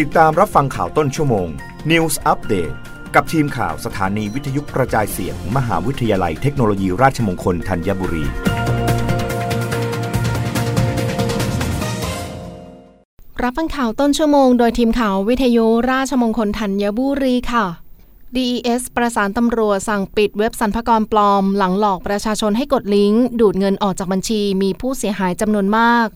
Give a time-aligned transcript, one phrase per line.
[0.00, 1.48] ติดตามรับฟังข่าวต้นชั่วโมง
[1.90, 2.74] News Update
[3.14, 8.24] กับทีมข่าวสถานีวิทยุกระจายเสียงมมหาวิทยาลัยเทคโนโลยีราชมงคลธัญบุรี
[13.42, 17.66] รับฟังข่าวต้นชั่วโมง โดยทีมข่าววิทยุราชมงคลธัญบุรีค่ะ
[18.34, 26.08] DES ประสานตำรวจสั่งปิดเว็บสรรพากรปลอม หลังหลอกประชาชนให้กดลิงก์ดูดเงินออกจากบัญชีมีผู้เสียหายจำนวนมาก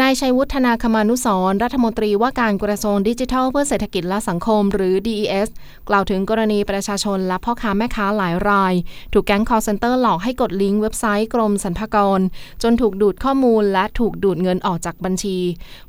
[0.00, 5.48] นายชัยวุฒนาคมานุสรรัฐมนตรีว่าการกระทรวงดิจิทัล เพื่อเศรษฐกิจและสังคมหรือ DES
[5.88, 8.74] กล่าวถึงกรณีประชาชนและพ่อค้าแม่ค้าหลายราย
[9.12, 12.20] ถูกแก๊ง call center หลอกให้กดลิงก์เว็บไซต์กรมสรรพากร
[12.62, 15.38] จนถูกดูดข้อมูลและถูกดูดเงินออกจากบัญชี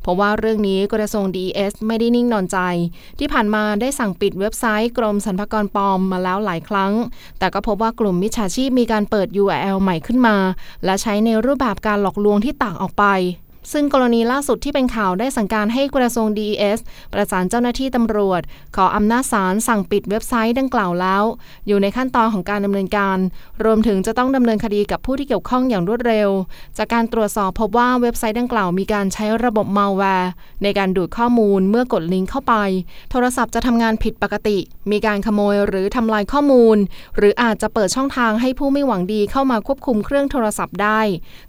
[0.01, 2.57] เพราะว่าเรื่องนี้กระทรวง DES ไม่ได้นิ่งนอนใจ
[3.19, 6.93] ที่ผ่านมาได้สั่งปิดเว็บไซต์กรมสรรพากรปลอมมาแล้วหลายครั้ง
[7.39, 10.37] แต่ก็พบว่ากลุ่มมิจฉาชีพมีการเปิด URL ใหม่ขึ้นมา
[10.85, 13.05] และใช้ในรูปแบบการหลอกลวงที่ต่างออกไป
[13.71, 16.79] ซึ่งกรณีล่าสุดที่เป็นข่าวได้สั่งการให้กระทรวง DES
[17.13, 18.41] ประสานเจ้าหน้าที่ตำรวจ
[18.75, 21.23] ขออำนาจศาลสั่งปิดเว็บไซต์ดังกล่าวแล้ว
[21.67, 23.17] อยู่ในขั้นตอนของการดำเนินการ
[23.65, 26.29] รวมถึงจะต้องดำเนินคดีกับผู้ที่เกี่ยวข้องอย่างรวดเร็ว
[26.77, 30.31] จากการตรวจสอบพบว่าเว็บไซต์ดังกล่าวมีการใช้ระบบมาแวร์
[30.63, 32.53] ในการดูดข้อมูลเมื่อกดลิงก์เข้าไป
[33.11, 34.57] โทรศัพท์จะทำงานผิดปกติ
[34.91, 36.77] มีการขโมยหรือทำลายข้อมูล
[37.17, 41.01] หรืออาจจะเปิดช่องทางให้ผู้ไม่หวังดีเข้ามาควบคุมเครื่องโทรศัพท์ได้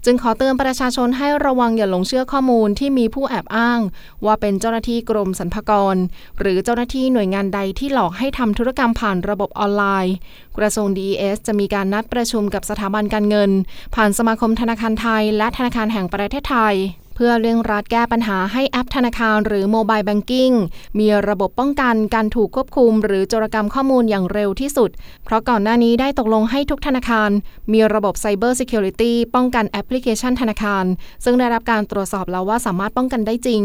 [0.04, 3.80] จึงขอเตือนประชาชนให้ระวังอย่าหลงเชื่อข้อมูลที่มีผู้แอบอ้าง
[4.24, 5.96] ว่าเป็นเจ้าหน้าที่กรมสรรพากร
[6.40, 10.14] หรือเจ้าหน้าที่หน่วยงานใดที่หลอกให้ทำธุรกรรมผ่านระบบออนไลน์
[10.58, 13.50] กระทรวง DES จะมีการนัดประชุมกับสถาบันการเงิน
[13.94, 16.76] ผ่านสมาคมธนาคารไทย และธนาคารแห่งประเทศไทย
[17.16, 20.52] เพื่อเร่งรัดแก้ปัญหาให้แอปธนาคารหรือโมบายแบงกิ้ง
[20.98, 24.90] มีระบบป้องกันการถูกควบคุม หรือโจรกรรมข้อมูลอย่างเร็วที่สุด
[25.24, 27.30] เพราะก่อนหน้านี้ได้ตกลงให้ทุกธนาคาร
[27.72, 30.84] มีระบบ Cyber Security ป้องกันแอปพลิเคชันธนาคาร
[31.24, 33.62] ซึ่งได้รับการตรวจสอบแล้วว่าสามารถป้องกันได้จริง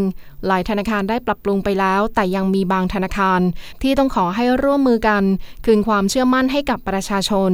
[0.48, 3.42] หลายธนาคารได้ปรับปรุงไปแล้ว แต่ยังมีบางธนาคาร
[3.82, 5.24] ที่ต้องขอให้ร่วมมือกัน
[5.66, 7.54] คืนความเชื่อมั่นให้กับประชาชน